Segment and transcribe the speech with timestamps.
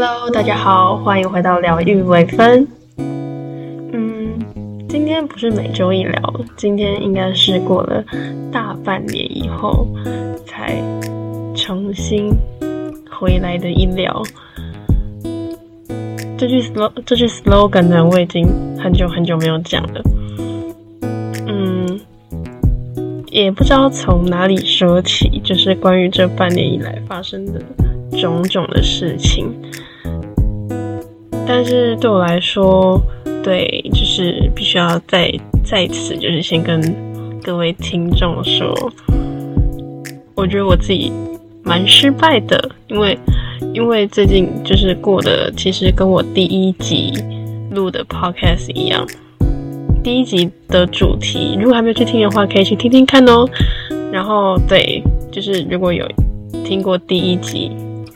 [0.00, 2.64] Hello，大家好，欢迎回到疗愈微分。
[2.98, 4.30] 嗯，
[4.88, 8.04] 今天不是每周一聊，今天应该是过了
[8.52, 9.88] 大半年以后
[10.46, 10.80] 才
[11.52, 12.32] 重新
[13.10, 14.22] 回来的一聊。
[16.38, 18.46] 这句 slow 这句 slogan 呢，我已经
[18.78, 20.00] 很久很久没有讲了。
[21.48, 22.00] 嗯，
[23.32, 27.60] 也不知道从哪里说起，就是关于这半年以来发生的
[28.16, 29.52] 种种的事情。
[31.48, 33.00] 但是对我来说，
[33.42, 35.32] 对，就是必须要再
[35.64, 36.78] 再次，就是先跟
[37.42, 38.92] 各位听众说，
[40.34, 41.10] 我觉得我自己
[41.64, 43.18] 蛮失败的，因为。
[43.74, 47.12] 因为最近就是过的，其实跟我第一集
[47.72, 49.06] 录的 podcast 一样。
[50.02, 53.46] 第一集的主题，如果还没有去听的话，可以去听听看哦。
[54.12, 56.08] 然后，对，就是如果有
[56.64, 57.70] 听过第一集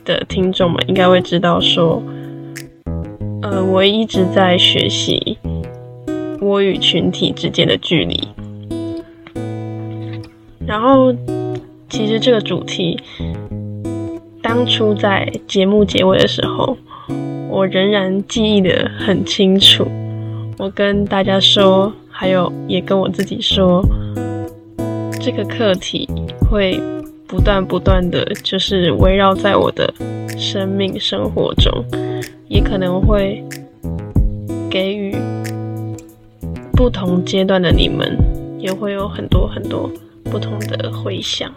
[0.05, 2.03] 的听众们，应该会知道说，
[3.43, 5.37] 呃，我一直在学习
[6.41, 8.29] 我与群体之间的距离。
[10.67, 11.13] 然后，
[11.89, 12.99] 其实这个主题。
[14.43, 16.77] 当初在节目结尾的时候，
[17.49, 19.87] 我仍然记忆的很清楚。
[20.59, 23.83] 我跟大家说，还有也跟我自己说，
[25.21, 26.09] 这个课题
[26.51, 26.81] 会
[27.33, 29.91] 不断不断的，就是围绕在我的
[30.37, 31.73] 生命生活中，
[32.47, 33.43] 也可能会
[34.69, 35.17] 给予
[36.73, 38.19] 不同阶段的你们，
[38.59, 39.91] 也会有很多很多
[40.25, 41.51] 不同的回响。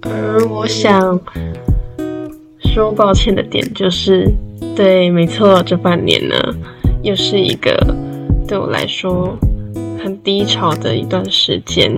[0.00, 1.20] 而我想
[2.58, 4.28] 说抱歉的点就是，
[4.74, 6.34] 对，没错，这半年呢，
[7.04, 7.72] 又是一个
[8.48, 9.38] 对我来说
[10.04, 11.90] 很低潮的一段时间。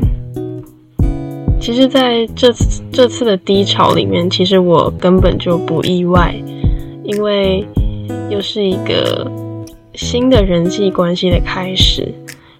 [1.61, 6.33] 其实，在这次这次的低潮里面，其实我根本就不意外，
[7.03, 7.67] 因为
[8.31, 9.29] 又是一个
[9.95, 12.15] 新的人际关系的开始，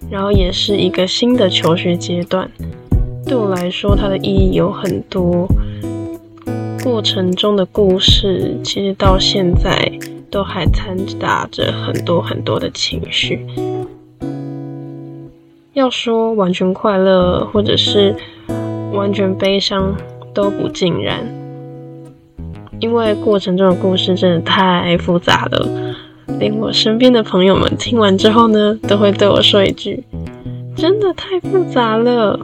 [0.09, 2.51] 然后也是一个新的求学阶段。
[3.25, 5.47] 对我来说，它的意义有很多。
[6.83, 9.89] 过程中的故事，其实到现在
[10.29, 13.45] 都还掺杂着很多很多的情绪。
[15.77, 18.15] 要说完全快乐，或者是
[18.93, 19.95] 完全悲伤，
[20.33, 21.19] 都不尽然。
[22.79, 25.95] 因为过程中的故事真的太复杂了，
[26.39, 30.03] 连我身边的朋友们听完之后呢，都会对我说一句
[30.75, 32.39] ：“真的太复杂了。”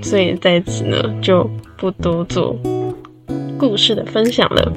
[0.00, 2.56] 所以在此呢，就不多做。
[3.58, 4.72] 故事的分享了。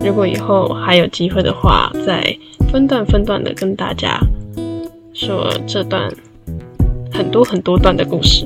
[0.00, 2.34] 如果以后还有机会的话，再
[2.72, 4.18] 分段分段的跟大家
[5.12, 6.10] 说这段
[7.14, 8.44] 很多很多段的故事。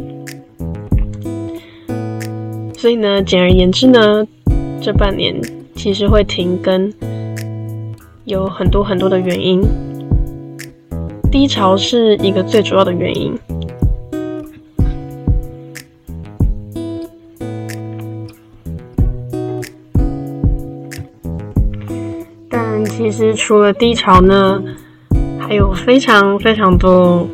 [2.76, 4.26] 所以呢，简而言之呢，
[4.80, 5.34] 这半年
[5.74, 6.92] 其实会停更，
[8.24, 9.62] 有很多很多的原因。
[11.30, 13.36] 低潮是一个最主要的原因。
[22.48, 24.62] 但其实除了低潮呢，
[25.38, 27.26] 还有非常非常多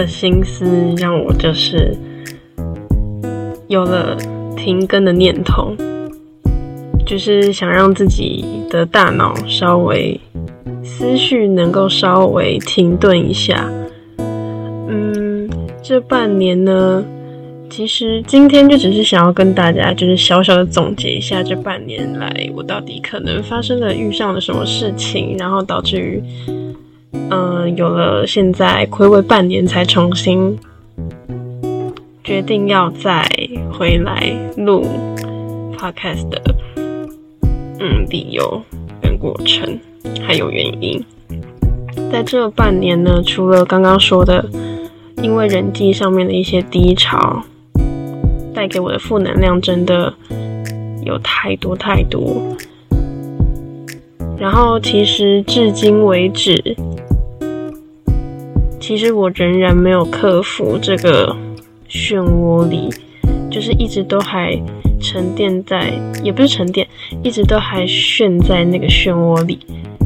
[0.00, 0.64] 的心思，
[0.96, 1.94] 让我就是
[3.68, 4.16] 有了
[4.56, 5.76] 停更的念头，
[7.04, 10.18] 就是想让自己的大脑稍微
[10.82, 13.70] 思绪能够稍微停顿一下。
[14.88, 15.50] 嗯，
[15.82, 17.04] 这半年呢。
[17.68, 26.20] 其实今天就只是想要跟大家，就是小小的总结一下这半年来我到底可能发生了遇上了什么事情，然后导致于，
[27.12, 30.58] 嗯，有了现在亏违半年才重新
[32.24, 33.28] 决定要再
[33.72, 34.86] 回来录
[35.78, 36.42] podcast 的，
[37.78, 38.62] 嗯，理由
[39.00, 39.78] 跟过程
[40.22, 41.04] 还有原因。
[42.12, 44.48] 在这半年呢，除了刚刚说的，
[45.22, 47.42] 因为人际上面的一些低潮。
[48.52, 50.12] 带给我的负能量真的
[51.04, 52.42] 有太多太多，
[54.40, 56.74] 然后其实至今为止，
[58.80, 61.36] 其实我仍然没有克服这个
[61.90, 62.88] 漩涡里，
[63.50, 64.58] 就是一直都还
[64.98, 65.92] 沉淀在，
[66.24, 66.88] 也不是沉淀，
[67.22, 69.58] 一直都还陷在那个漩涡里，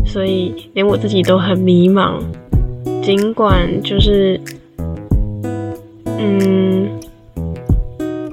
[0.04, 2.14] 所以连我自己都很迷茫。
[3.00, 4.40] 尽管就是，
[6.18, 6.90] 嗯。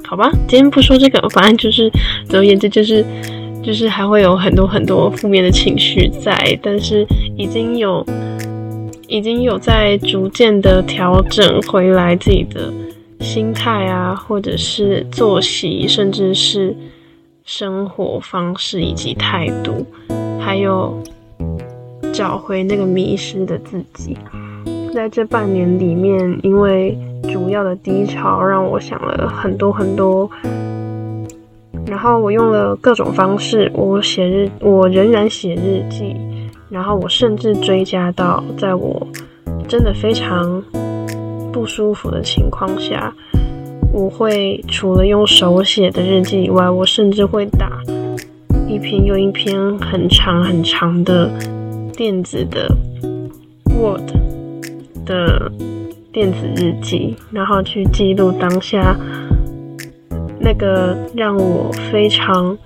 [0.03, 1.89] 好吧，今天不说这个，反正就是，
[2.27, 3.05] 总而言之就是，
[3.63, 7.05] 就是还会有很多很多负面的情绪在，但是
[7.37, 8.05] 已经有，
[9.07, 12.73] 已经有在逐渐的调整回来自己的
[13.19, 16.75] 心态啊，或者是作息，甚至是
[17.45, 19.85] 生活方式以及态度，
[20.39, 20.97] 还有
[22.11, 24.17] 找回那个迷失的自己。
[24.93, 26.97] 在这半年里面，因为
[27.31, 30.29] 主要的低潮，让我想了很多很多。
[31.85, 36.15] 然后我用了各种方式，我写日，我仍然写日记。
[36.69, 39.05] 然后我甚至追加到，在我
[39.67, 40.63] 真的非常
[41.51, 43.13] 不舒服的情况下，
[43.93, 47.69] 我会除了用手写的日记以外，我甚至会打
[48.67, 51.29] 一篇又一篇很长很长的
[51.95, 52.73] 电子的
[53.77, 54.11] Word。
[55.03, 55.51] 的
[56.13, 58.95] 电子日记，然后去记录当下
[60.41, 62.57] 那个让我非常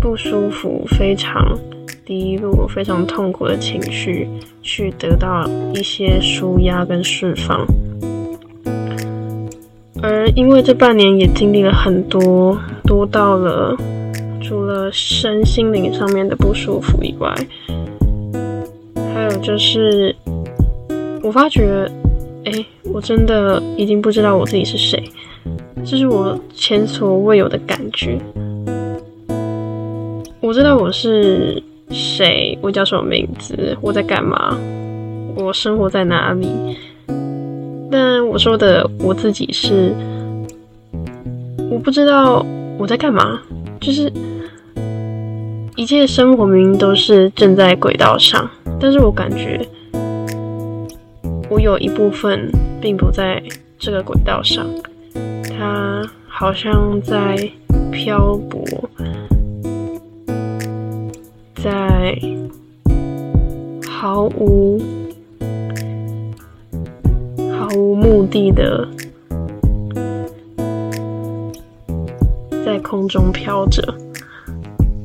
[0.00, 1.58] 不舒服、非常
[2.04, 4.28] 低落、非常痛苦的情绪，
[4.62, 7.66] 去得到一些舒压跟释放。
[10.02, 13.76] 而因为这半年也经历了很多，多到了
[14.40, 17.34] 除了身心灵上面的不舒服以外，
[19.14, 20.14] 还有就是。
[21.22, 21.90] 我发觉，
[22.44, 22.52] 哎，
[22.92, 25.02] 我真的已经不知道我自己是谁，
[25.84, 28.18] 这是我前所未有的感觉。
[30.40, 34.56] 我知道我是谁，我叫什么名字，我在干嘛，
[35.36, 36.48] 我生活在哪里。
[37.90, 39.94] 但我说的我自己是，
[41.70, 42.44] 我不知道
[42.78, 43.40] 我在干嘛，
[43.80, 44.12] 就是
[45.76, 48.50] 一切生活明明都是正在轨道上，
[48.80, 49.60] 但是我感觉。
[51.50, 52.50] 我有一部分
[52.80, 53.40] 并不在
[53.78, 54.66] 这个轨道上，
[55.56, 57.36] 它好像在
[57.92, 58.64] 漂泊，
[61.54, 62.18] 在
[63.88, 64.82] 毫无
[67.52, 68.86] 毫无目的的
[72.64, 73.82] 在空中飘着。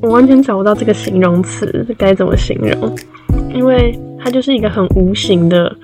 [0.02, 2.96] 我完全找不到这个形容词该怎么形容，
[3.54, 5.76] 因为它就是一个很无形的。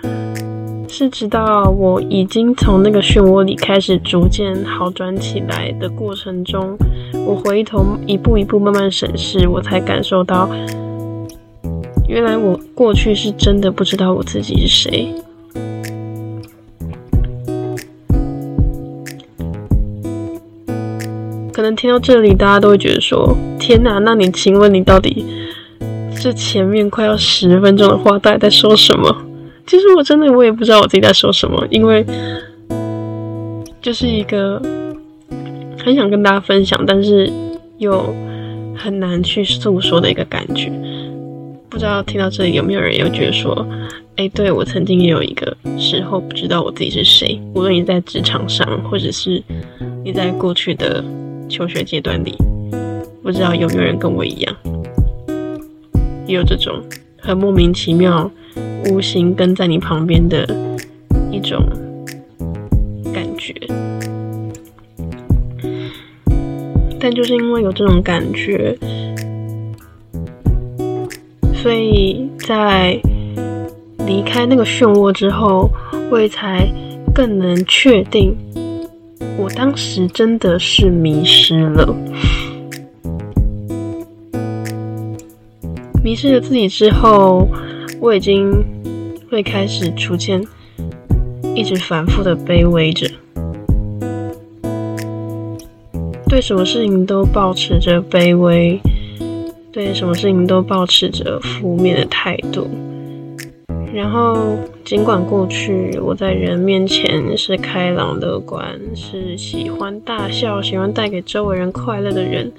[0.97, 6.77] 是直到我已经从那个漩涡里开始逐渐好转起来的过程中，
[7.27, 10.50] 我回头一步一步慢慢审视，我才感受到，
[12.07, 15.13] 原来我过去是真的不知道我自己是谁。
[21.51, 25.25] 可能听到这里，大家都会觉得说：“天哪，那你请问你到底
[26.18, 29.24] 这前面快要十分钟的话，到底在说什么？”
[29.67, 32.06] 其实我真的我也不知道我自己在说什么，因为
[33.81, 34.62] 就是一个
[35.83, 37.31] 很想跟大家分享，但是
[37.79, 38.13] 又
[38.75, 40.71] 很难去诉说的一个感觉。
[41.67, 43.67] 不知道听到这里有没有人有觉得说，
[44.15, 47.41] 哎，对我曾经也有一个时候不知道我自己是谁。
[47.53, 49.44] 无论你在职场上，或者是
[50.03, 51.03] 你在过去的
[51.50, 52.35] 求学阶段里，
[53.21, 54.56] 不知道有没有人跟我一样，
[56.27, 56.81] 也有这种
[57.19, 58.31] 很莫名其妙。
[58.90, 60.48] 无形跟在你旁边的
[61.31, 61.63] 一种
[63.13, 63.54] 感觉，
[67.00, 68.78] 但就是因为有这种感觉，
[71.54, 73.00] 所以在
[74.06, 75.69] 离开那个漩涡之后，
[76.12, 76.68] 我也才
[77.14, 78.35] 更能确定，
[79.38, 81.95] 我当时真的是迷失了，
[86.04, 87.47] 迷失了自己之后，
[88.06, 88.64] 我已经。
[89.28, 90.42] 会开始逐渐
[91.56, 93.09] 一直反复的卑微着，
[96.30, 98.80] 对什么事情都保持着卑微，
[99.74, 102.69] 对什么事情都保持着负面的态度。
[103.94, 112.50] 然后，尽管过去我在人面前是开朗乐观，是喜欢大笑、喜欢带给周围人快乐的人，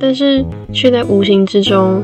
[0.00, 0.42] 但是
[0.72, 2.02] 却在无形之中。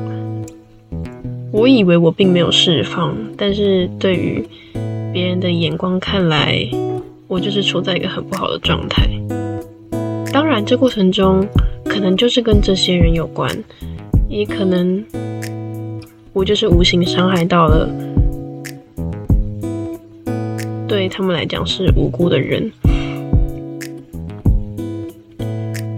[1.53, 4.45] 我以为我并没有释放，但是对于
[5.13, 6.69] 别人的眼光看来，
[7.29, 9.09] 我就是处在一个很不好的状态。
[10.33, 11.47] 当然，这过程中
[11.85, 13.51] 可能就是跟这些人有关，
[14.29, 15.03] 也可能
[16.33, 17.89] 我就是无形伤害到了
[20.87, 22.71] 对他们来讲是无辜的人。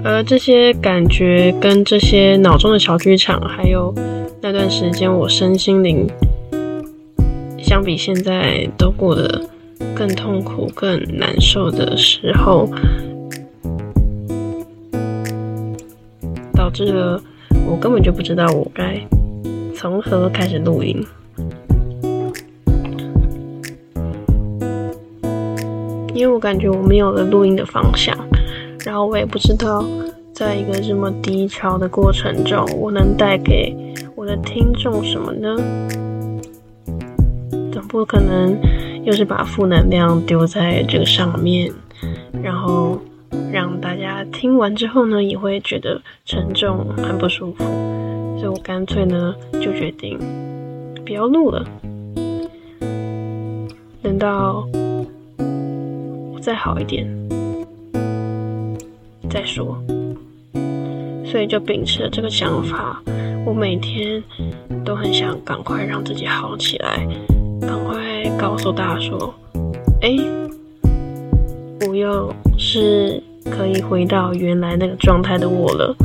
[0.05, 3.93] 而这些感觉跟这些脑中的小剧场，还有。
[4.41, 6.07] 那段时间，我身心灵
[7.59, 9.43] 相比现在都过得
[9.95, 12.69] 更痛苦、更难受的时候，
[16.55, 17.21] 导致了
[17.67, 19.01] 我根本就不知道我该
[19.75, 21.05] 从何开始录音。
[26.15, 28.17] 因为我感觉我没有了录音的方向，
[28.85, 29.85] 然后我也不知道，
[30.33, 33.77] 在一个这么低潮的过程中，我能带给
[34.37, 35.57] 听众什么呢？
[37.73, 38.59] 总不可能
[39.05, 41.73] 又是把负能量丢在这个上面，
[42.43, 42.99] 然后
[43.53, 47.65] 让大家听完之后呢，也会觉得沉重、很不舒服，
[48.39, 50.19] 所以我干脆呢就决定
[51.05, 51.65] 不要录了。
[54.03, 54.67] 等到
[56.33, 57.07] 我再好一点
[59.31, 59.79] 再说，
[61.25, 63.03] 所以就秉持了这个想法，
[63.45, 64.23] 我每天
[64.85, 67.07] 都很想赶快让自己好起来，
[67.61, 67.97] 赶快
[68.39, 69.35] 告诉大家说
[70.03, 70.17] ：“哎，
[71.89, 75.97] 我又是可以回到原来那个状态的我了。”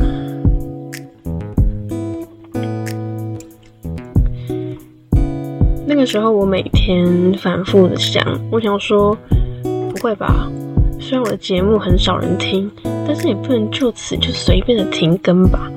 [5.86, 9.16] 那个时候，我每天反复的想，我想说，
[9.62, 10.50] 不会吧？
[10.98, 12.70] 虽然我的节目很少人听，
[13.06, 15.70] 但是也不能就此就随便的停更吧。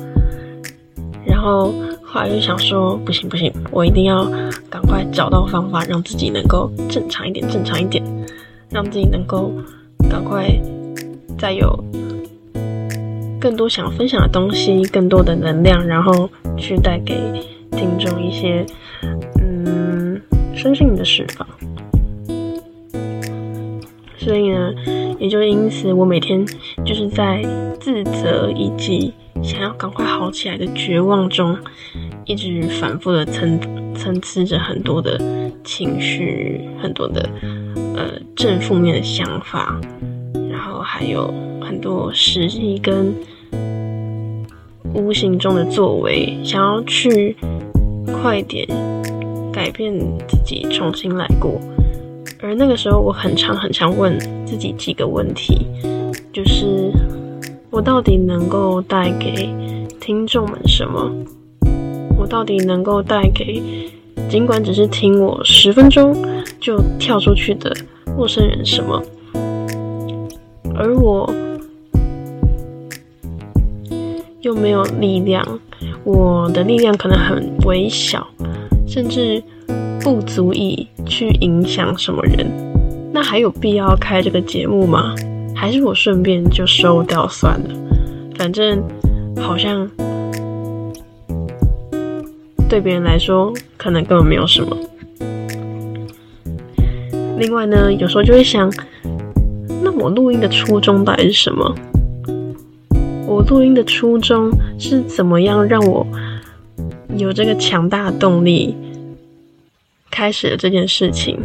[1.28, 4.26] 然后后来就想说，不行不行，我一定要
[4.70, 8.04] 赶快找到方法，让自己能够正常一点，正常一点，
[8.70, 9.52] 让自己能够
[10.10, 10.48] 赶快
[11.38, 11.84] 再有
[13.40, 17.16] 更多想分享的东西，更多的能量，然后去带给
[17.72, 18.66] 听众一些
[19.42, 20.22] 嗯。
[20.56, 21.48] 身心的释放，
[24.18, 24.74] 所以呢，
[25.20, 26.44] 也就因此，我每天
[26.84, 27.44] 就是在
[27.80, 29.14] 自责以及
[29.44, 31.58] 想要赶快好起来的绝望中，
[32.26, 33.60] 一直反复的参
[33.96, 35.20] 参差着很多的
[35.64, 37.30] 情绪，很多的
[37.96, 39.80] 呃正负面的想法，
[40.50, 43.14] 然后还有很多实际跟
[44.94, 47.36] 无形中的作为，想要去
[48.22, 48.68] 快点。
[49.54, 49.92] 改变
[50.28, 51.60] 自己，重新来过。
[52.40, 54.16] 而那个时候，我很常很常问
[54.46, 55.66] 自己几个问题，
[57.78, 59.54] 我到底能够带给
[60.00, 61.12] 听众们什么？
[62.18, 63.62] 我到底能够带给
[64.28, 66.26] 尽管只是听我十分钟
[66.60, 67.72] 就跳出去的
[68.18, 69.00] 陌生人什么？
[70.74, 71.32] 而我
[74.42, 75.48] 又没有力量，
[76.04, 78.26] 我的力量可能很微小。
[78.88, 79.44] 甚至
[80.02, 82.48] 不足以去影响什么人，
[83.14, 85.14] 那还有必要开这个节目吗？
[85.60, 87.70] 还是我顺便就收掉算了？
[88.38, 88.80] 反正
[89.38, 89.90] 好像
[92.70, 94.78] 对别人来说，可能根本没有什么。
[97.40, 98.72] 另外呢，有时候就会想，
[99.82, 101.76] 那我录音的初衷到底是什么？
[103.26, 106.06] 我录音的初衷是怎么样让我？
[107.18, 108.76] 有这个强大的动力，
[110.12, 111.40] 开始了这件事情。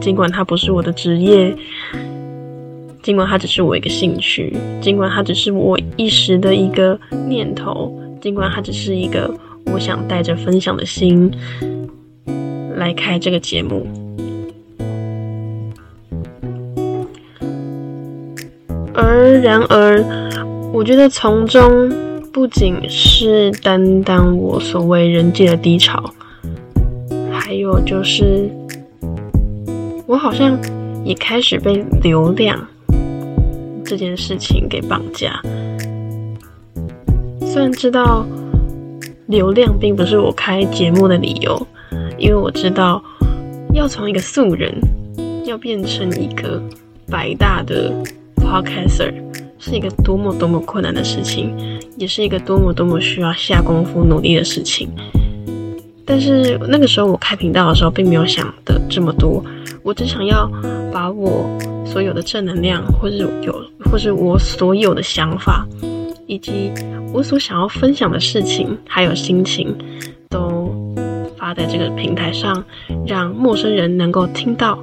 [0.00, 1.56] 尽管它不是我的职业，
[3.04, 9.32] 尽管它只是我一个兴趣，尽管它只是我一时的一个念头，尽管它只是一个
[9.66, 11.30] 我想带着分享的心
[12.76, 13.86] 来开这个节目。
[18.94, 20.02] 而然而，
[20.72, 21.92] 我觉得从中。
[22.34, 26.12] 不仅是担当我所谓人际的低潮，
[27.30, 28.50] 还有就是
[30.04, 30.58] 我好像
[31.04, 32.58] 也开始被流量
[33.84, 35.40] 这件事情给绑架。
[37.40, 38.26] 虽然知道
[39.26, 41.66] 流量并不是我开节目的理由，
[42.18, 43.02] 因为我知道
[43.72, 44.74] 要从一个素人
[45.44, 46.62] 要变成一个
[47.08, 47.92] 百大的
[48.36, 49.12] podcaster。
[49.56, 51.54] 是一个多么多么困难的事情，
[51.96, 54.90] 也是一个多么多么需要下功夫努力的事情。
[56.04, 59.42] 但是那个时候我开频道的时候，并没有想的这么多，
[59.82, 60.46] 我只想要
[60.92, 61.48] 把我
[61.84, 65.66] 所有的正能量，或是有，或是我所有的想法，
[66.26, 66.72] 以及
[67.12, 69.76] 我所想要分享的事情，还有心情，
[70.28, 70.74] 都
[71.36, 72.64] 发在这个平台上，
[73.06, 74.78] 让陌生人能够听到，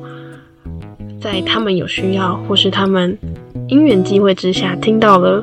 [1.19, 3.17] 在他们有需要，或是他们。
[3.67, 5.41] 因缘机会之下，听到了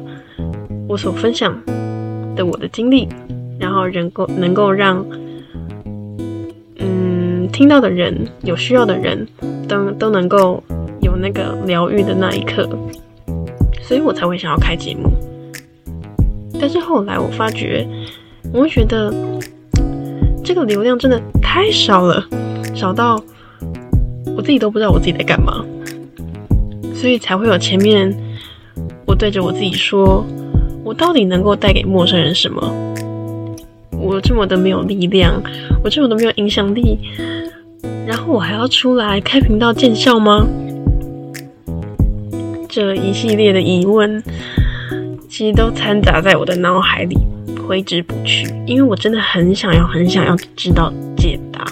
[0.86, 1.58] 我所分享
[2.36, 3.08] 的我的经历，
[3.58, 5.02] 然后能够能够让
[6.76, 9.26] 嗯听到的人有需要的人
[9.66, 10.62] 都都能够
[11.18, 12.68] 那个疗愈的那一刻，
[13.82, 15.10] 所以我才会想要开节目。
[16.60, 17.86] 但是后来我发觉，
[18.52, 19.12] 我会觉得
[20.42, 22.24] 这个流量真的太少了，
[22.74, 23.22] 少到
[24.36, 25.64] 我自己都不知道我自己在干嘛。
[26.94, 28.12] 所以才会有前面
[29.06, 30.24] 我对着我自己说，
[30.82, 32.72] 我到底能够带给陌生人什么？
[34.00, 35.40] 我这么的没有力量，
[35.82, 36.98] 我这么的没有影响力，
[38.06, 40.46] 然后我还要出来开频道见效吗？
[42.68, 44.22] 这一系列的疑问，
[45.28, 47.16] 其实都掺杂在我的脑海里，
[47.66, 48.46] 挥之不去。
[48.66, 51.66] 因为我真的很想要，很想要知道解答。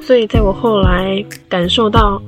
[0.00, 2.20] 所以，在我后来感受到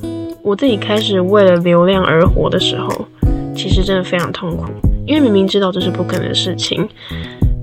[0.42, 3.06] 我自己开始为了流量而活的时候，
[3.54, 4.64] 其实真的非常痛苦。
[5.06, 6.88] 因为明明知道这是不可能的事情，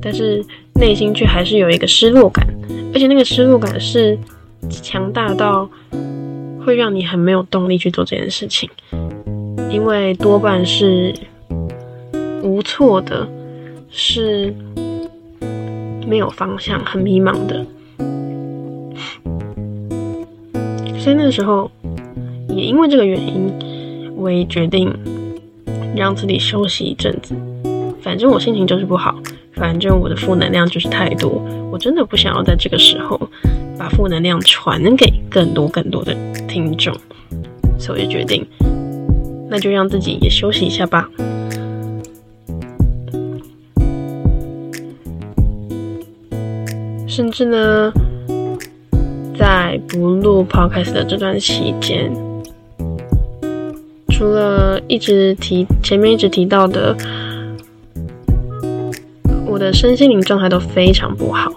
[0.02, 2.48] 但是内心却还是有一个失落感，
[2.94, 4.18] 而且那个失落感是
[4.70, 5.70] 强大到
[6.66, 8.68] 会让你很没有动力去做这件事情，
[9.70, 11.14] 因为多半是
[12.42, 13.28] 无措的，
[13.92, 14.52] 是
[16.08, 17.64] 没有方向、很迷茫的。
[20.98, 21.70] 所以那时候，
[22.50, 23.54] 也因为这个原因，
[24.16, 24.92] 我也决定
[25.96, 27.36] 让自己休息一阵子。
[28.02, 29.16] 反正我心情就是不好，
[29.56, 33.20] 反正我的负能量就是太多，我真的不想要在这个时候
[33.78, 36.16] 把负能量传给更多更多的
[36.48, 36.96] 听众，
[37.78, 38.46] 所以我就决定，
[39.50, 41.10] 那就让自己也休息一下吧。
[47.08, 47.92] 甚至呢。
[49.38, 52.10] 在不录 podcast 的这段期间，
[54.10, 56.96] 除了一直提前面一直提到的，
[59.56, 61.50] 我的身心灵状态都非常不好，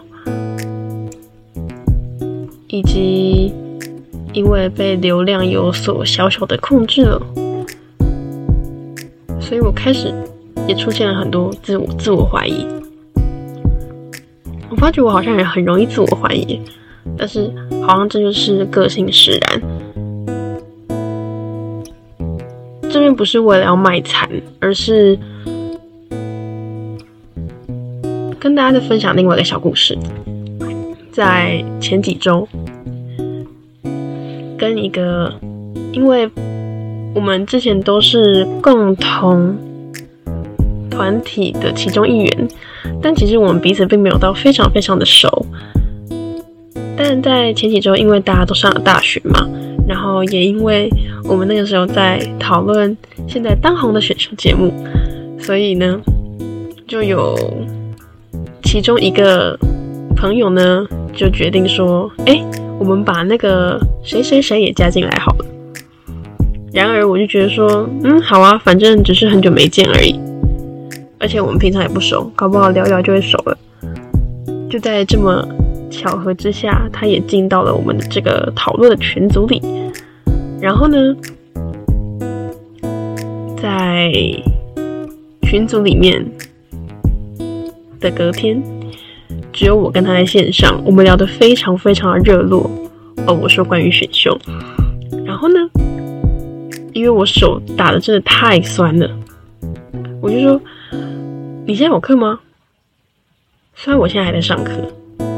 [2.69, 3.53] 以及
[4.33, 7.21] 因为被流量有所小小的控制了，
[9.41, 10.15] 所以我开始
[10.69, 12.65] 也出现了很多自我自我怀疑。
[14.71, 16.61] 我发觉我好像也很容易自我怀疑。
[17.19, 17.53] 但是
[17.85, 19.63] 好像这就是个性使然。
[22.89, 25.19] 这边不是为了要卖惨，而是
[28.49, 29.95] 跟大家再分享另外一个小故事。
[31.13, 32.49] 在前几周，
[34.57, 35.31] 跟一个，
[35.93, 36.27] 因为
[37.15, 39.55] 我们之前都是共同
[40.91, 42.49] 团体的其中一员，
[43.03, 45.45] 但其实我们彼此并没有到非常非常的熟。
[46.97, 49.47] 但在前几周，因为大家都上了大学嘛，
[49.87, 50.89] 然后也因为
[51.25, 54.73] 我们那个时候在讨论现在当红的选秀节目，
[55.39, 56.01] 所以呢，
[56.87, 57.37] 就有
[58.71, 59.59] 其中一个
[60.15, 62.39] 朋友呢就决定说：“哎，
[62.79, 65.47] 我们把那个谁谁谁也加进来好了。”
[66.71, 70.15] 然而，我就觉得说：“嗯，好啊，反正只是很久没见而已，
[71.19, 73.57] 而且我们平常也不熟，搞不好聊聊就会熟了。”
[74.69, 75.43] 就在这么。
[75.91, 79.63] 巧合之下，他也进到了我们的这个讨论的群组里。
[80.61, 81.17] 然后呢，
[83.57, 84.13] 在
[85.45, 86.23] 群组里面
[88.01, 88.63] 的隔天，
[89.53, 92.71] 只有我跟他在线上，我们聊得非常非常的热络。
[93.27, 94.39] 哦，我说关于选秀。
[95.25, 95.59] 然后呢，
[96.93, 99.11] 因为我手打的真的太酸了，
[100.21, 100.61] 我就说
[101.67, 102.41] ：“你现在有课吗？”
[103.75, 104.73] 虽然我现在还在上课。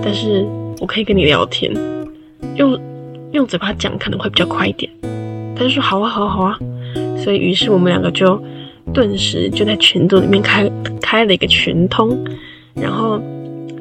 [0.03, 0.47] 但是
[0.81, 1.71] 我可以跟你聊天，
[2.57, 2.81] 用
[3.33, 4.91] 用嘴巴讲可能会比较快一点。
[5.55, 6.59] 他就说好啊，好啊，好啊。
[7.19, 8.43] 所以于是我们两个就
[8.95, 10.67] 顿时就在群组里面开
[11.03, 12.19] 开了一个群通，
[12.81, 13.21] 然后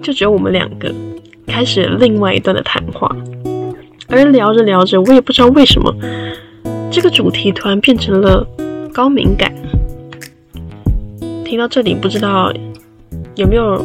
[0.01, 0.93] 就只有我们两个
[1.47, 3.15] 开始另外一段的谈话。
[4.07, 5.95] 而聊着聊着，我也不知道为什么
[6.91, 8.45] 这个主题突然变成了
[8.93, 9.53] 高敏感。
[11.45, 12.51] 听到这里，不知道
[13.35, 13.83] 有没有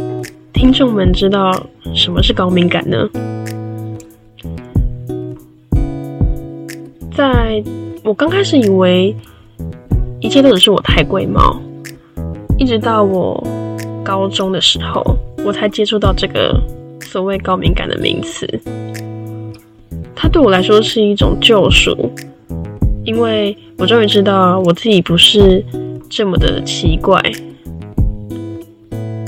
[0.52, 1.52] 听众们知道？
[1.94, 3.08] 什么是高敏感呢？
[7.14, 7.62] 在
[8.02, 9.14] 我刚开始以为
[10.18, 11.60] 一切都只是我太贵貌，
[12.58, 13.40] 一直到我
[14.04, 15.02] 高中的时候，
[15.44, 16.60] 我才接触到这个
[17.00, 18.46] 所谓高敏感的名词。
[20.14, 22.12] 它对我来说是一种救赎，
[23.04, 25.64] 因为我终于知道我自己不是
[26.08, 27.20] 这么的奇怪。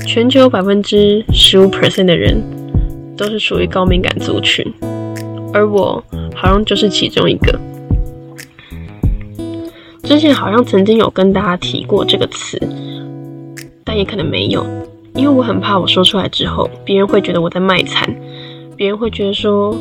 [0.05, 2.41] 全球百分之十五 percent 的人
[3.17, 4.65] 都是属于高敏感族群，
[5.53, 6.01] 而我
[6.33, 7.59] 好像就是其中一个。
[10.03, 12.57] 之前好像曾经有跟大家提过这个词，
[13.87, 14.63] 但也可能没有，
[15.15, 18.13] 因为我很怕我说出来之后，别人会觉得我在卖惨，
[18.75, 19.73] 别人会觉得说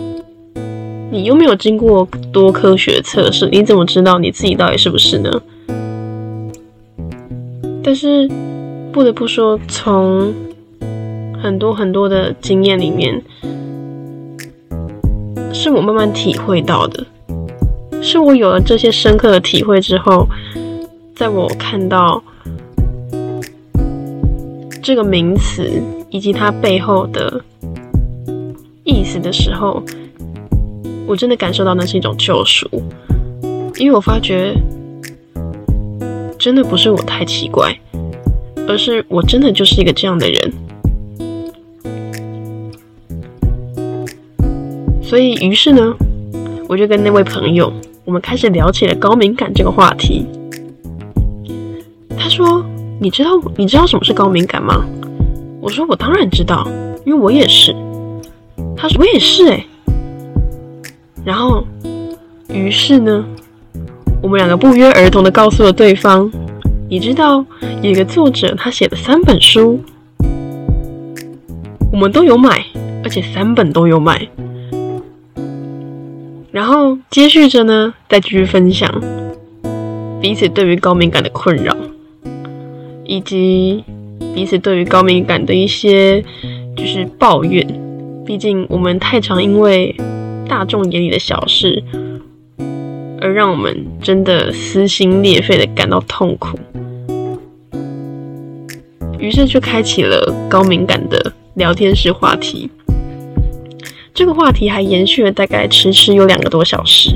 [1.10, 5.42] 你又没有经过多科学测试，你怎么知道你自己到底是不是呢？
[7.82, 8.30] 但是。
[8.92, 10.32] 不得不说，从
[11.38, 13.22] 很多很多的经验里面，
[15.52, 17.04] 是我慢慢体会到的。
[18.00, 20.26] 是我有了这些深刻的体会之后，
[21.14, 22.24] 在我看到
[24.86, 25.68] 这个名词
[26.10, 27.42] 以及它背后的
[28.84, 29.82] 意思的时候，
[31.08, 32.70] 我真的感受到那是一种救赎。
[33.78, 34.54] 因为我发觉，
[36.38, 37.76] 真的不是我太奇怪，
[38.68, 40.52] 而是我真的就是一个这样的人。
[45.02, 45.96] 所以，于是呢，
[46.68, 47.72] 我就跟那位朋友，
[48.04, 50.24] 我们开始聊起了高敏感这个话题。
[52.16, 52.64] 他说
[53.00, 54.84] ：“你知道你知道什么是高敏感吗？”
[55.60, 56.66] 我说：“我当然知道，
[57.04, 57.74] 因为我也是。”
[58.76, 59.66] 他说：“我也是。”哎，
[61.24, 61.64] 然后，
[62.48, 63.24] 于是呢，
[64.22, 66.30] 我们两个不约而同的告诉了对方
[66.88, 67.44] ：“你知道
[67.82, 69.80] 有一个作者，他写了三本书，
[71.90, 72.64] 我们都有买，
[73.02, 74.26] 而且三本都有买。”
[76.52, 78.88] 然后接续着呢，再继续分享
[80.22, 81.76] 彼此对于高敏感的困扰，
[83.06, 83.84] 以及
[84.34, 86.22] 彼此对于高敏感的一些
[86.76, 87.66] 就是抱怨。
[88.24, 89.94] 毕竟我们太常因为
[90.48, 91.82] 大众眼里的小事，
[93.20, 96.58] 而让我们真的撕心裂肺的感到痛苦。
[99.18, 102.68] 于是就开启了高敏感的聊天室话题。
[104.12, 107.10] 这个话题还延续了大概迟迟有两个多小时，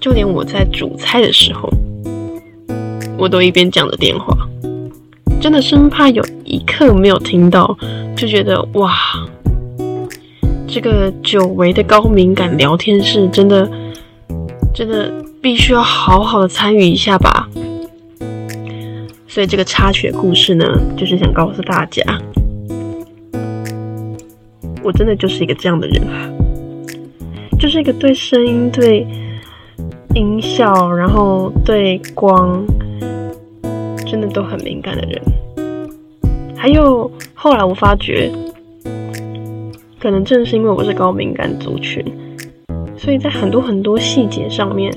[0.00, 1.68] 就连我在煮菜的时候，
[3.18, 4.36] 我都一边讲着电话，
[5.42, 7.76] 真的生怕有一刻没有听到，
[8.16, 8.94] 就觉得哇，
[10.68, 13.68] 这个久违的高敏感聊天室真的
[14.72, 17.48] 真的必须要好好的参与一下吧。
[19.26, 20.64] 所以这个插曲故事呢，
[20.96, 22.04] 就是想告诉大家。
[24.84, 26.02] 我真的就是一个这样的人，
[27.58, 29.04] 就是一个对声音、对
[30.14, 32.64] 音效，然后对光，
[34.12, 35.22] 真的都很敏感的人。
[36.54, 38.30] 还有后来我发觉，
[39.98, 42.04] 可能正是因为我是高敏感族群，
[42.94, 44.92] 所以在很多很多细节上面，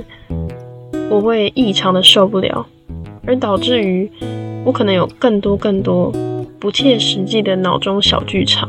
[1.09, 2.67] 我会异常的受不了，
[3.25, 4.11] 而导致于
[4.65, 6.11] 我可能有更多更多
[6.59, 8.67] 不切实际的脑中小剧场。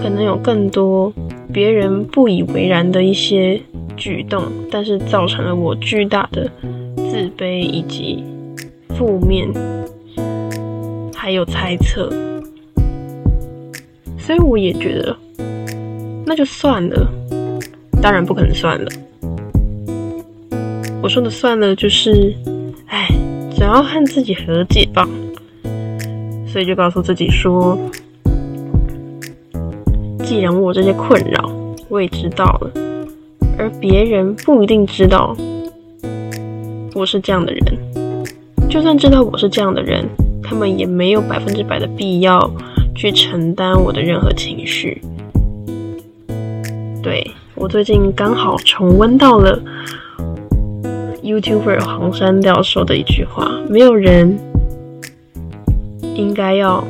[0.00, 1.12] 可能有更多
[1.52, 3.60] 别人不以为然的一些
[3.98, 6.50] 举动，但是造成了我巨大的
[6.96, 8.24] 自卑以及
[8.96, 9.48] 负面，
[11.14, 12.10] 还有猜测，
[14.18, 15.16] 所以我也觉得
[16.26, 17.08] 那就算了，
[18.02, 18.88] 当然不可能算了。
[21.02, 22.34] 我说的算了，就是，
[22.86, 23.08] 哎，
[23.54, 25.08] 只要和自己和解吧。
[26.46, 27.78] 所以就告诉自己说。
[30.24, 31.50] 既然我这些困扰
[31.88, 32.70] 我也知道了，
[33.56, 35.34] 而别人不一定知道
[36.94, 37.78] 我是这样的人，
[38.68, 40.04] 就算知道我是这样的人，
[40.42, 42.50] 他们也没有百分之百的必要
[42.94, 45.00] 去承担我的任何情绪。
[47.02, 49.58] 对我最近刚好重温到了
[51.22, 54.38] YouTuber 黄山料说的一句话：没有人
[56.14, 56.84] 应该要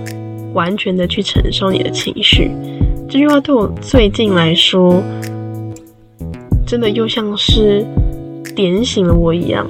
[0.54, 2.50] 完全的去承受你的情绪。
[3.08, 5.00] 这句话对我最近来说，
[6.66, 7.86] 真的又像是
[8.56, 9.64] 点醒了我一样。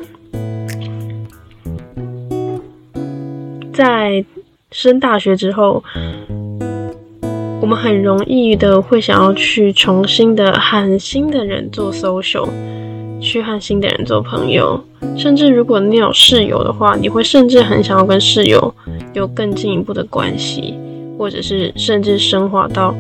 [3.79, 4.25] 在
[4.73, 5.85] 升大学之后，
[7.61, 12.49] 我们很容易的会想要去重新的和新的人做 social，
[13.21, 14.83] 去和新的人做朋友，
[15.17, 18.75] 甚至如果你有室友的话，你会甚至很想要跟室友
[19.15, 20.75] 有更进一步的关系，
[21.17, 22.93] 或者是甚至升华到。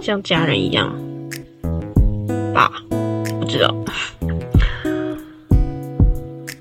[0.00, 0.92] 像家人一样
[2.52, 2.68] 吧，
[3.38, 3.72] 不知道。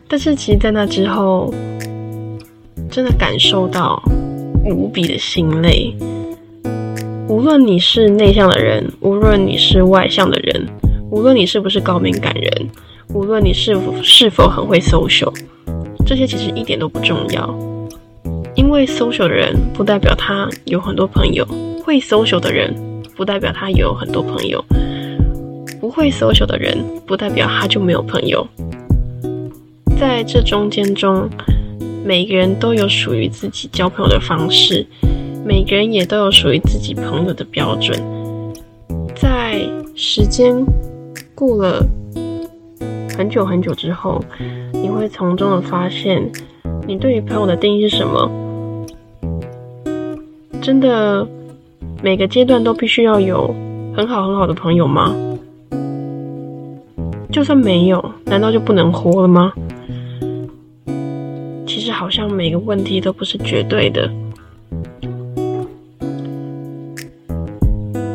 [0.08, 1.52] 但是其实，在那之后，
[2.92, 4.04] 真的感受到
[4.66, 5.96] 无比的心累。
[7.30, 10.68] 无论你是内向的人，无论你是外向的人，
[11.10, 12.70] 无论你是不是高敏感人，
[13.14, 15.34] 无论你是否是否很会 social，
[16.06, 17.58] 这些其实一点都不重要。
[18.56, 21.48] 因为 social 的人不代表他有很多朋友，
[21.86, 22.76] 会 social 的人。
[23.14, 24.64] 不代表他有很多朋友，
[25.80, 26.76] 不会 social 的人，
[27.06, 28.48] 不代表他就没有朋友。
[30.00, 31.30] 在这中间中，
[32.04, 34.86] 每个人都有属于自己交朋友的方式，
[35.46, 38.02] 每个人也都有属于自己朋友的标准。
[39.16, 39.62] 在
[39.96, 40.56] 时间
[41.36, 41.86] 过了
[43.18, 44.24] 很久很久之后，
[44.74, 46.32] 你会从中的发现，
[46.88, 48.30] 你对于朋友的定义是什么？
[50.62, 51.28] 真的。
[52.04, 53.54] 每个阶段都必须要有
[53.96, 55.16] 很好很好的朋友吗？
[57.32, 59.54] 就算没有，难道就不能活了吗？
[61.74, 64.12] 其实好像每个问题都不是绝对的。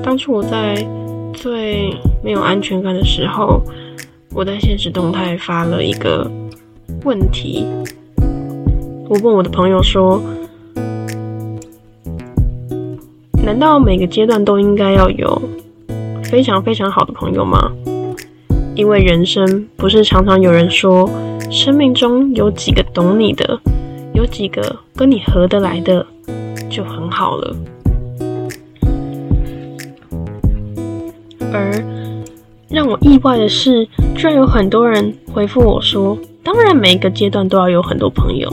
[0.03, 0.87] 当初我在
[1.33, 1.90] 最
[2.23, 3.62] 没有安全感的时候，
[4.35, 6.31] 我在现实动态发了一个
[7.03, 7.64] 问题，
[9.09, 10.21] 我问我的朋友说
[13.42, 15.40] ：“难道每个阶段都应该要有
[16.25, 17.73] 非常非常好的朋友吗？”
[18.77, 21.11] 因为人生不是常常有人说，
[21.51, 23.59] 生命中有几个懂你的，
[24.12, 26.07] 有几个跟你合得来的，
[26.69, 27.57] 就很好了。
[31.53, 31.83] 而
[32.69, 38.53] 让我意外的是，居然有很多人回复我说：“当然，每一个阶段都要有很多朋友，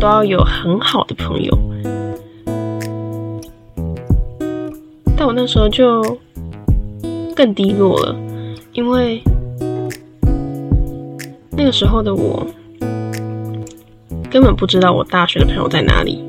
[0.00, 1.54] 都要有很好的朋友。”
[5.14, 6.02] 但我那时候就
[7.36, 8.16] 更低落了，
[8.72, 9.22] 因为
[11.62, 12.44] 那个时候的我
[14.28, 16.20] 根本不知道我大学的朋友在哪里。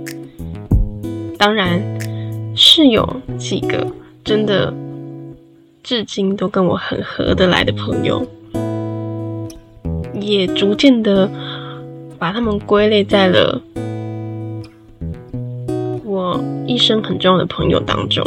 [1.40, 1.82] 当然
[2.56, 3.04] 是有
[3.40, 3.92] 几个
[4.24, 4.72] 真的。
[5.82, 8.26] 至今都跟我很合得来的朋友，
[10.14, 11.28] 也逐渐的
[12.20, 13.60] 把他们归类在了
[16.06, 18.24] 我一生很重要的朋友当中。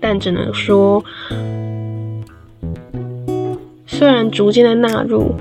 [0.00, 1.04] 但只能说，
[3.92, 5.34] 虽然逐渐的纳入，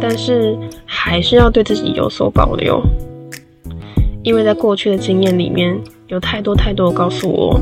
[0.00, 2.82] 但是还是要对自己有所保留，
[4.24, 5.78] 因为在过去的经验里面。
[6.08, 7.60] 有太多太多告诉我，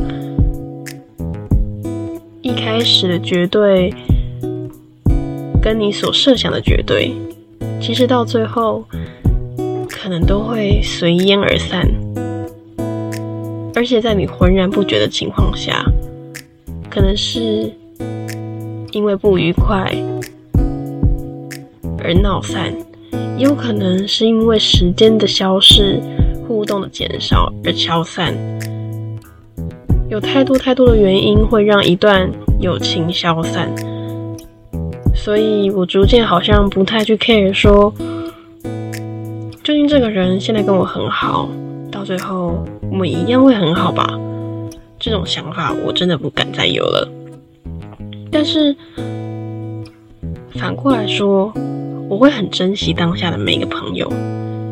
[2.41, 3.93] 一开始的绝对
[5.61, 7.13] 跟你所设想的绝对，
[7.79, 8.83] 其实到最后
[9.87, 11.87] 可能都会随烟而散，
[13.75, 15.85] 而且在你浑然不觉的情况下，
[16.89, 17.71] 可能是
[18.93, 19.93] 因为不愉快
[22.03, 22.73] 而闹散，
[23.37, 26.01] 也有可能是因为时间的消逝。
[26.49, 28.35] 互动的减少而消散，
[30.09, 32.27] 有太多太多的原因会让一段
[32.59, 33.71] 友情消散，
[35.15, 37.93] 所以我逐渐好像不太去 care 说，
[39.63, 41.51] 究竟这个人现在跟我很好，
[41.93, 44.19] 到最后我们一样会很好吧？
[44.99, 47.07] 这种想法我真的不敢再有了。
[48.31, 48.77] 但是
[50.55, 51.53] 反过来说，
[52.09, 54.11] 我会很珍惜当下的每一个朋友。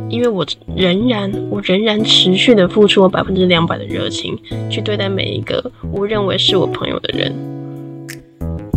[0.08, 4.38] 因为我仍然，我仍然持续的付出我百分之两百的热情
[4.70, 7.34] 去对待每一个我认为是我朋友的人，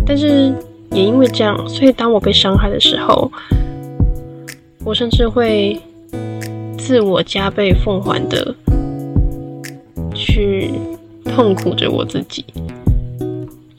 [0.08, 0.52] 但是
[0.92, 3.32] 也因为这样，所以当我被伤害的时候，
[4.84, 5.80] 我甚至会
[6.80, 8.56] 自我加倍奉还的
[10.15, 10.72] 去
[11.26, 12.44] 痛苦着我自己，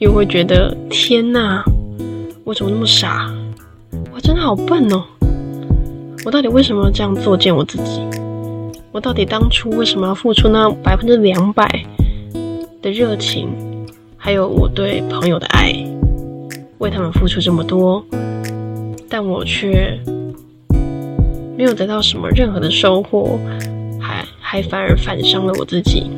[0.01, 1.63] 又会觉得天哪，
[2.43, 3.31] 我怎么那么傻？
[4.11, 5.03] 我真的好笨哦！
[6.25, 8.01] 我到底为什么要这样作践我自己？
[8.91, 11.85] 我到底当初为什么要付出那百分之两百
[12.81, 13.49] 的热情，
[14.17, 15.71] 还有我对朋友的爱，
[16.79, 18.03] 为他们付出这么多，
[19.07, 19.95] 但我却
[21.55, 23.39] 没有得到什么任何的收获，
[23.99, 26.09] 还还反而反伤了我自己。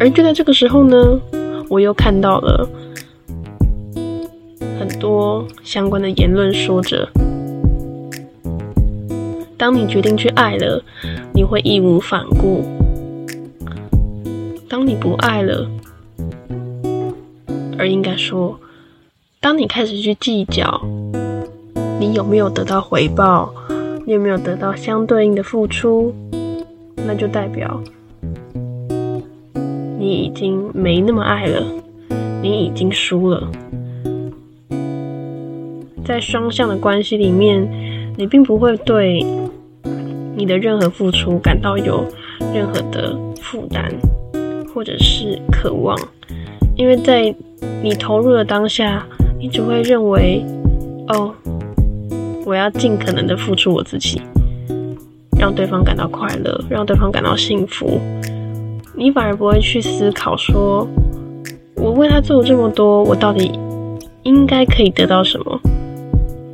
[0.00, 1.20] 而就在这个时候呢，
[1.68, 2.68] 我又看到了。
[4.78, 7.08] 很多相关的言论说着：
[9.56, 10.80] 当你决定去爱了，
[11.34, 12.62] 你会义无反顾；
[14.68, 15.68] 当你不爱了，
[17.76, 18.58] 而应该说，
[19.40, 20.80] 当你开始去计较
[21.98, 23.52] 你有没有得到回报，
[24.06, 26.14] 你有没有得到相对应的付出，
[26.94, 27.82] 那就代表
[29.98, 31.60] 你已经没那么爱了，
[32.40, 33.50] 你已经输了。
[36.04, 37.68] 在双向的关系里面，
[38.16, 39.24] 你并不会对
[40.36, 42.06] 你的任何付出感到有
[42.54, 43.92] 任何的负担，
[44.72, 45.98] 或者是渴望，
[46.76, 47.34] 因为在
[47.82, 49.04] 你投入的当下，
[49.38, 50.44] 你只会认为，
[51.08, 51.34] 哦，
[52.46, 54.22] 我要尽可能的付出我自己，
[55.38, 58.00] 让对方感到快乐，让对方感到幸福。
[58.98, 60.84] 你反而不会去思考说，
[61.76, 63.52] 我为他做了这么多，我到底
[64.24, 65.60] 应该可以得到什么？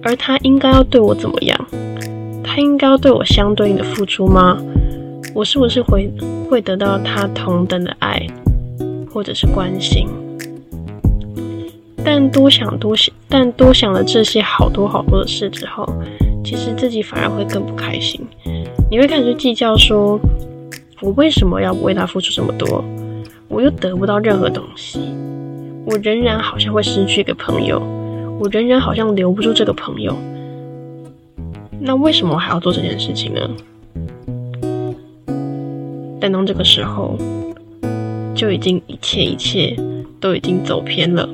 [0.03, 1.59] 而他应该要对我怎么样？
[2.45, 4.59] 他应该要对我相对应的付出吗？
[5.35, 6.13] 我是不是会
[6.51, 8.27] 会得到他同等的爱，
[9.11, 10.07] 或者是关心？
[12.05, 15.89] 但多想多想，但多想了这些好多好多的事之后，
[16.45, 18.21] 其实自己反而会更不开心。
[18.91, 20.21] 你会开始计较，说
[21.01, 22.85] 我为什么要为他付出这么多？
[23.49, 25.01] 我又得不到任何东西，
[25.85, 27.83] 我仍然好像会失去一个朋友。
[28.41, 30.13] 我仍然好像留不住这个朋友，
[31.79, 33.41] 那为什么我还要做这件事情呢？
[36.21, 37.17] 但当这个时候，
[38.35, 39.77] 就已经一切一切
[40.19, 41.29] 都已经走偏了。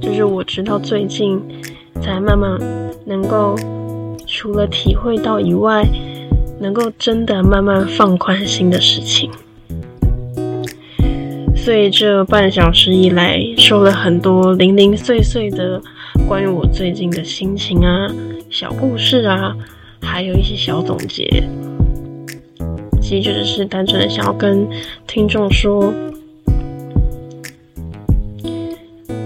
[0.00, 1.38] 就是我直到最近
[2.00, 2.58] 才慢慢
[3.04, 3.56] 能够
[4.36, 5.86] 除了体会到以外，
[6.58, 9.30] 能够真的慢慢放宽心的事情。
[11.54, 15.80] 所以这半小时以来，说了很多零零碎碎的
[16.26, 18.10] 关于我最近的心情啊、
[18.50, 19.56] 小故事啊，
[20.02, 21.44] 还有一些小总结。
[23.00, 24.66] 其实就只是单纯的想要跟
[25.06, 25.94] 听众说，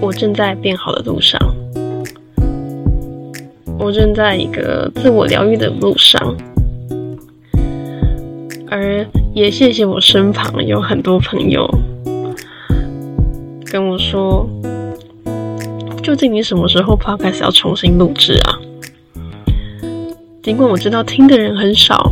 [0.03, 1.41] 我正在变好的路上，
[3.79, 6.37] 我正在一个自我疗愈的路上，
[8.69, 11.69] 而也谢谢我身旁有很多朋友。
[13.71, 14.49] 跟我说，
[16.03, 18.59] 究竟你什么时候 podcast 要重新录制啊？
[20.43, 22.11] 尽管我知道听的人很少，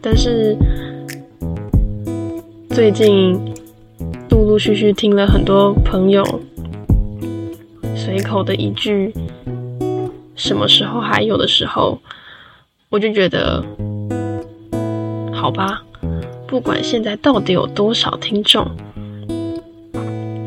[0.00, 0.56] 但是
[2.70, 3.38] 最近
[4.30, 6.24] 陆陆续续听了很多朋友
[7.96, 9.12] 随口的一句
[10.38, 12.00] “什么时候还有的时候”，
[12.88, 13.62] 我就觉得
[15.34, 15.82] 好吧，
[16.46, 18.66] 不管现在到底有多少听众。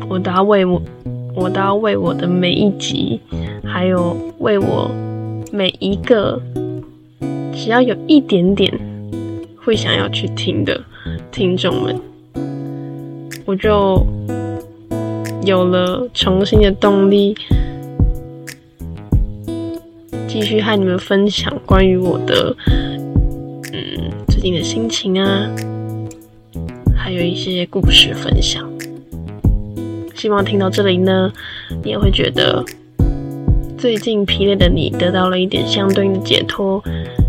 [0.08, 0.82] 我都要为我，
[1.34, 3.20] 我都要为我的每一集，
[3.64, 4.90] 还有为我
[5.50, 6.38] 每一个
[7.54, 8.70] 只要有一点点
[9.56, 10.78] 会想要去听的
[11.30, 11.98] 听众们，
[13.46, 14.04] 我就
[15.44, 17.34] 有了重新的动力，
[20.32, 25.46] 继续和你们分享关于我的嗯最近的心情啊，
[26.96, 28.66] 还有一些故事分享。
[30.14, 31.30] 希望听到这里呢，
[31.84, 32.64] 你也会觉得
[33.76, 36.82] 最近疲累的你得到了一点相对应的解脱，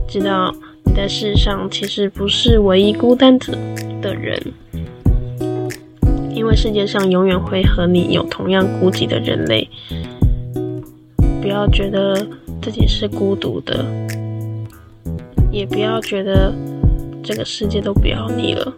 [0.07, 3.57] 知道你在世上其实不是唯一孤单的
[4.01, 4.41] 的人，
[6.33, 9.69] 因为世界上永远会和你有同样孤寂的人类。
[11.41, 12.25] 不要觉得
[12.63, 13.85] 自己是孤独的，
[15.51, 16.53] 也不要觉得
[17.21, 18.73] 这个世界都不要你了。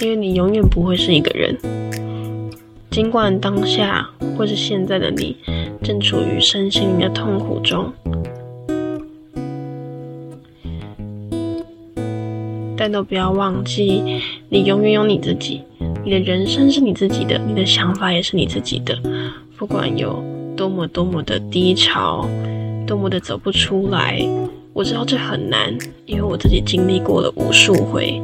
[0.00, 1.58] 因为你永远不会是一个人，
[2.92, 5.36] 尽管当下或是现在的你
[5.82, 7.92] 正处于身心灵的痛苦中，
[12.76, 15.62] 但都不要忘记，你永远有你自己，
[16.04, 18.96] 你的人生是你自己的，你的想法也是你自己的。
[19.56, 20.22] 不管有
[20.56, 22.28] 多么多么的低潮，
[22.86, 24.20] 多么的走不出来，
[24.72, 25.72] 我知道这很难，
[26.06, 28.20] 因为我自己经历过了无数回。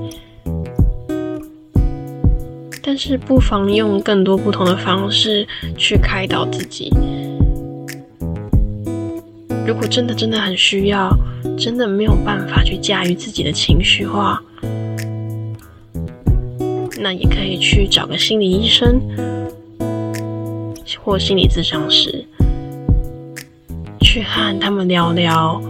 [2.83, 6.93] 但是不妨用更多不同的方式去开导自己。
[9.65, 11.17] 如果真的真的很需要，
[11.57, 14.43] 真的没有办法去驾驭自己的情绪化，
[16.99, 19.01] 那也可以去找个心理医生
[21.11, 22.25] 或心理咨商师，
[24.01, 25.61] 去和他们聊聊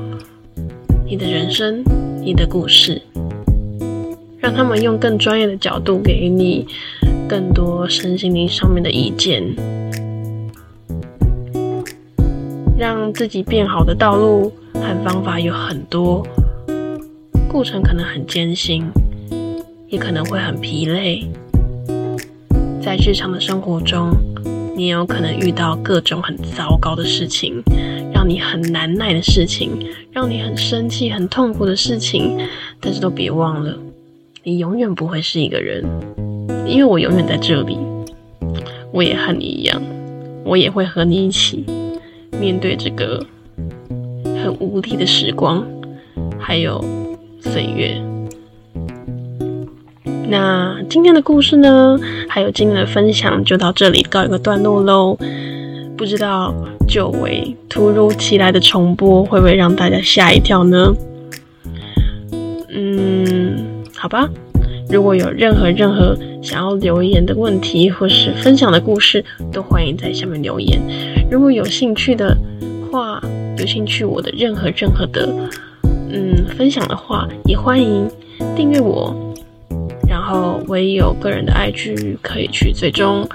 [1.07, 1.83] 你的人生、
[2.21, 3.01] 你的故事，
[4.39, 6.67] 让他们用更专业的角度给你。
[7.27, 9.43] 更多身心灵上面的意见，
[12.77, 16.23] 让自己变好的道路和方法有很多，
[17.49, 18.85] 过程可能很艰辛，
[19.89, 21.27] 也可能会很疲累。
[22.83, 24.11] 在日常的生活中，
[24.77, 27.63] 你也有可能遇到各种很糟糕的事情，
[28.13, 29.71] 让你很难耐的事情，
[30.11, 32.39] 让你很生气、很痛苦的事情。
[32.81, 33.77] 但是都别忘了，
[34.43, 35.85] 你永远不会是一个人。
[36.67, 37.77] 因为我永远在这里，
[38.93, 39.83] 我也和你一样，
[40.45, 41.65] 我也会和你一起
[42.41, 43.27] 面对这个
[44.25, 45.67] 很无力的时光，
[46.39, 46.83] 还有
[47.41, 48.01] 岁月。
[50.31, 55.19] 那今天的故事呢，还有今天的分享就到这里告一个段落喽。
[55.97, 56.55] 不知道
[56.87, 60.95] 久违、突如其来的重播会不会让大家吓一跳呢？
[62.69, 64.29] 嗯，好吧。
[64.89, 70.81] 如果有任何任何想要留言的问题，或是分享的故事，都欢迎在下面留言。
[71.29, 72.37] 如果有兴趣的
[72.91, 73.21] 话，
[73.59, 75.29] 有兴趣我的任何任何的
[76.09, 78.09] 嗯分享的话，也欢迎
[78.55, 79.13] 订阅我。
[80.31, 83.29] 然后我也有个人的 IG 可以去追踪。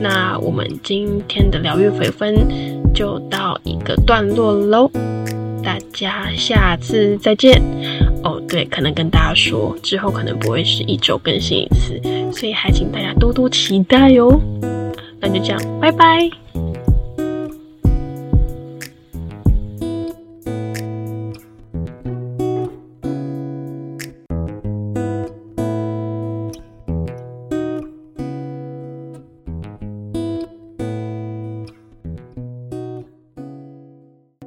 [0.00, 2.34] 那我们今天的疗愈肥分
[2.92, 4.90] 就到一个段落喽，
[5.62, 7.62] 大家下次再见。
[8.24, 12.00] 哦，对，可能跟大家说，之后可能不会是一周更新一次，
[12.32, 14.40] 所以还请大家多多期待哟。
[15.20, 16.28] 那就这样，拜拜。